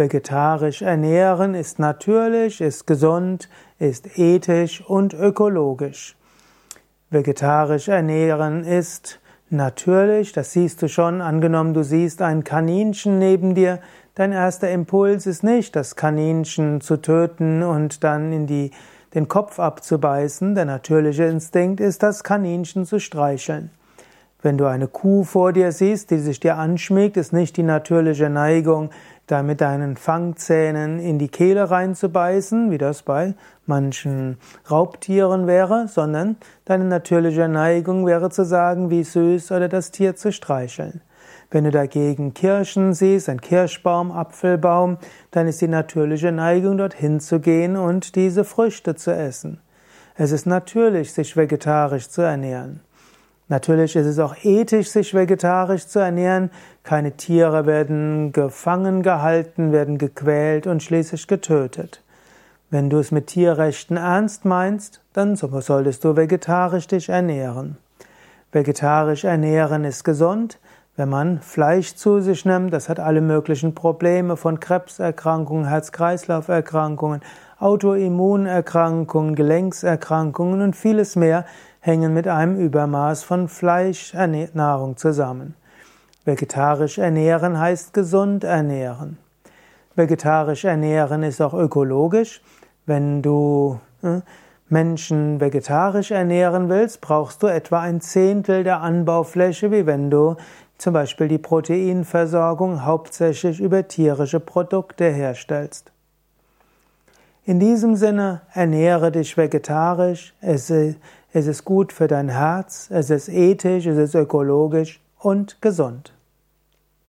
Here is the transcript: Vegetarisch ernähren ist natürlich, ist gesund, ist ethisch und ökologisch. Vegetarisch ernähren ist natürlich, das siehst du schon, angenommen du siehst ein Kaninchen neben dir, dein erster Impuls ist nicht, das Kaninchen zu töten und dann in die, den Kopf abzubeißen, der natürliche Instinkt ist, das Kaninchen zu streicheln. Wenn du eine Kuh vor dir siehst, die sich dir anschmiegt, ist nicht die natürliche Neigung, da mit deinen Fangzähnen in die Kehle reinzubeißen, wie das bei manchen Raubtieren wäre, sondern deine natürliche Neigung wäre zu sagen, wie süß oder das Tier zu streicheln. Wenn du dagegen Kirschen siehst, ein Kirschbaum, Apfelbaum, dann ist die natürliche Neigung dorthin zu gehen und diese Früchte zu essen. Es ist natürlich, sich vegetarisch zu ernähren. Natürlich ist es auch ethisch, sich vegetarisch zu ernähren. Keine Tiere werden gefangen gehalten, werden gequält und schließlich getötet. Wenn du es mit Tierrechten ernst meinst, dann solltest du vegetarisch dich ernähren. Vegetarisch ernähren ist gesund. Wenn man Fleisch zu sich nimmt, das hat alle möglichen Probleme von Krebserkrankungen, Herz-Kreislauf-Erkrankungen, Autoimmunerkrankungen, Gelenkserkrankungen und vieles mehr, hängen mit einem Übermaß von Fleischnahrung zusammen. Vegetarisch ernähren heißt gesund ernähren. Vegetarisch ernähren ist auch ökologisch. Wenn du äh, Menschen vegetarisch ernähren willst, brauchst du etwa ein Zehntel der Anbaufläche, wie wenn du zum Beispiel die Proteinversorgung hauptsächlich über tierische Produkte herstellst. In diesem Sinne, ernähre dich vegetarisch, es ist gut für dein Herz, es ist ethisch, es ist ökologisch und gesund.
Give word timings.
Vegetarisch 0.00 0.80
ernähren 0.80 1.54
ist 1.54 1.78
natürlich, 1.78 2.62
ist 2.62 2.86
gesund, 2.86 3.50
ist 3.78 4.18
ethisch 4.18 4.80
und 4.80 5.12
ökologisch. 5.12 6.16
Vegetarisch 7.10 7.88
ernähren 7.88 8.64
ist 8.64 9.20
natürlich, 9.50 10.32
das 10.32 10.54
siehst 10.54 10.80
du 10.80 10.88
schon, 10.88 11.20
angenommen 11.20 11.74
du 11.74 11.82
siehst 11.82 12.22
ein 12.22 12.44
Kaninchen 12.44 13.18
neben 13.18 13.54
dir, 13.54 13.80
dein 14.14 14.32
erster 14.32 14.70
Impuls 14.70 15.26
ist 15.26 15.44
nicht, 15.44 15.76
das 15.76 15.96
Kaninchen 15.96 16.80
zu 16.80 16.96
töten 16.96 17.62
und 17.62 18.02
dann 18.02 18.32
in 18.32 18.46
die, 18.46 18.70
den 19.12 19.28
Kopf 19.28 19.60
abzubeißen, 19.60 20.54
der 20.54 20.64
natürliche 20.64 21.24
Instinkt 21.24 21.78
ist, 21.78 22.02
das 22.02 22.24
Kaninchen 22.24 22.86
zu 22.86 23.00
streicheln. 23.00 23.70
Wenn 24.42 24.56
du 24.56 24.66
eine 24.66 24.88
Kuh 24.88 25.24
vor 25.24 25.52
dir 25.52 25.70
siehst, 25.70 26.10
die 26.10 26.18
sich 26.18 26.40
dir 26.40 26.56
anschmiegt, 26.56 27.18
ist 27.18 27.32
nicht 27.32 27.58
die 27.58 27.62
natürliche 27.62 28.30
Neigung, 28.30 28.90
da 29.26 29.42
mit 29.42 29.60
deinen 29.60 29.96
Fangzähnen 29.96 30.98
in 30.98 31.18
die 31.18 31.28
Kehle 31.28 31.70
reinzubeißen, 31.70 32.70
wie 32.70 32.78
das 32.78 33.02
bei 33.02 33.34
manchen 33.66 34.38
Raubtieren 34.70 35.46
wäre, 35.46 35.88
sondern 35.88 36.36
deine 36.64 36.84
natürliche 36.84 37.48
Neigung 37.48 38.06
wäre 38.06 38.30
zu 38.30 38.44
sagen, 38.44 38.90
wie 38.90 39.04
süß 39.04 39.52
oder 39.52 39.68
das 39.68 39.90
Tier 39.90 40.16
zu 40.16 40.32
streicheln. 40.32 41.02
Wenn 41.50 41.64
du 41.64 41.70
dagegen 41.70 42.32
Kirschen 42.32 42.94
siehst, 42.94 43.28
ein 43.28 43.40
Kirschbaum, 43.40 44.10
Apfelbaum, 44.10 44.98
dann 45.32 45.48
ist 45.48 45.60
die 45.60 45.68
natürliche 45.68 46.32
Neigung 46.32 46.78
dorthin 46.78 47.20
zu 47.20 47.40
gehen 47.40 47.76
und 47.76 48.16
diese 48.16 48.44
Früchte 48.44 48.94
zu 48.94 49.14
essen. 49.14 49.60
Es 50.16 50.32
ist 50.32 50.46
natürlich, 50.46 51.12
sich 51.12 51.36
vegetarisch 51.36 52.08
zu 52.08 52.22
ernähren. 52.22 52.80
Natürlich 53.50 53.96
ist 53.96 54.06
es 54.06 54.20
auch 54.20 54.36
ethisch, 54.44 54.90
sich 54.90 55.12
vegetarisch 55.12 55.88
zu 55.88 55.98
ernähren. 55.98 56.52
Keine 56.84 57.16
Tiere 57.16 57.66
werden 57.66 58.30
gefangen 58.32 59.02
gehalten, 59.02 59.72
werden 59.72 59.98
gequält 59.98 60.68
und 60.68 60.84
schließlich 60.84 61.26
getötet. 61.26 62.00
Wenn 62.70 62.90
du 62.90 63.00
es 63.00 63.10
mit 63.10 63.26
Tierrechten 63.26 63.96
ernst 63.96 64.44
meinst, 64.44 65.02
dann 65.14 65.34
solltest 65.34 66.04
du 66.04 66.16
vegetarisch 66.16 66.86
dich 66.86 67.08
ernähren. 67.08 67.76
Vegetarisch 68.52 69.24
ernähren 69.24 69.82
ist 69.82 70.04
gesund. 70.04 70.60
Wenn 70.94 71.08
man 71.08 71.40
Fleisch 71.40 71.96
zu 71.96 72.20
sich 72.20 72.44
nimmt, 72.44 72.72
das 72.72 72.88
hat 72.88 73.00
alle 73.00 73.20
möglichen 73.20 73.74
Probleme 73.74 74.36
von 74.36 74.60
Krebserkrankungen, 74.60 75.66
Herz-Kreislauf-Erkrankungen, 75.66 77.20
Autoimmunerkrankungen, 77.60 79.34
Gelenkserkrankungen 79.34 80.62
und 80.62 80.74
vieles 80.74 81.14
mehr, 81.14 81.44
hängen 81.80 82.12
mit 82.14 82.26
einem 82.26 82.58
Übermaß 82.58 83.22
von 83.22 83.48
Fleischnahrung 83.48 84.96
zusammen. 84.96 85.54
Vegetarisch 86.24 86.98
ernähren 86.98 87.58
heißt 87.58 87.94
gesund 87.94 88.44
ernähren. 88.44 89.18
Vegetarisch 89.94 90.64
ernähren 90.64 91.22
ist 91.22 91.40
auch 91.40 91.54
ökologisch. 91.54 92.42
Wenn 92.86 93.22
du 93.22 93.78
äh, 94.02 94.20
Menschen 94.68 95.40
vegetarisch 95.40 96.10
ernähren 96.10 96.68
willst, 96.68 97.00
brauchst 97.00 97.42
du 97.42 97.46
etwa 97.46 97.80
ein 97.80 98.00
Zehntel 98.00 98.64
der 98.64 98.80
Anbaufläche, 98.80 99.70
wie 99.70 99.84
wenn 99.84 100.10
du 100.10 100.36
zum 100.78 100.94
Beispiel 100.94 101.28
die 101.28 101.38
Proteinversorgung 101.38 102.84
hauptsächlich 102.84 103.60
über 103.60 103.86
tierische 103.86 104.40
Produkte 104.40 105.10
herstellst. 105.10 105.92
In 107.44 107.58
diesem 107.58 107.96
Sinne, 107.96 108.42
ernähre 108.52 109.10
dich 109.10 109.36
vegetarisch, 109.36 110.34
es 110.40 110.70
ist 110.70 111.64
gut 111.64 111.92
für 111.92 112.06
dein 112.06 112.28
Herz, 112.28 112.88
es 112.90 113.10
ist 113.10 113.28
ethisch, 113.28 113.86
es 113.86 113.98
ist 113.98 114.14
ökologisch 114.14 115.00
und 115.18 115.60
gesund. 115.62 116.12